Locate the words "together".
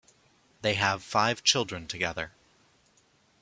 1.85-2.31